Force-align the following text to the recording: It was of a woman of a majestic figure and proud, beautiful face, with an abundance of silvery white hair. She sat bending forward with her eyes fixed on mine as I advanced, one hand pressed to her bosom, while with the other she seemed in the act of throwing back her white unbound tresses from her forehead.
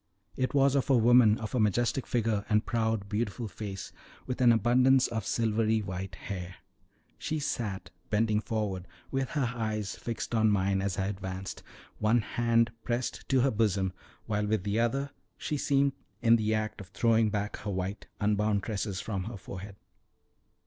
It 0.35 0.55
was 0.55 0.73
of 0.73 0.89
a 0.89 0.97
woman 0.97 1.37
of 1.37 1.53
a 1.53 1.59
majestic 1.59 2.07
figure 2.07 2.43
and 2.49 2.65
proud, 2.65 3.07
beautiful 3.07 3.47
face, 3.47 3.91
with 4.25 4.41
an 4.41 4.51
abundance 4.51 5.07
of 5.07 5.27
silvery 5.27 5.79
white 5.83 6.15
hair. 6.15 6.55
She 7.19 7.37
sat 7.37 7.91
bending 8.09 8.41
forward 8.41 8.87
with 9.11 9.29
her 9.29 9.51
eyes 9.55 9.95
fixed 9.95 10.33
on 10.33 10.49
mine 10.49 10.81
as 10.81 10.97
I 10.97 11.05
advanced, 11.05 11.61
one 11.99 12.21
hand 12.21 12.71
pressed 12.83 13.29
to 13.29 13.41
her 13.41 13.51
bosom, 13.51 13.93
while 14.25 14.47
with 14.47 14.63
the 14.63 14.79
other 14.79 15.11
she 15.37 15.55
seemed 15.57 15.91
in 16.19 16.35
the 16.35 16.51
act 16.55 16.81
of 16.81 16.87
throwing 16.87 17.29
back 17.29 17.57
her 17.57 17.69
white 17.69 18.07
unbound 18.19 18.63
tresses 18.63 18.99
from 19.01 19.25
her 19.25 19.37
forehead. 19.37 19.75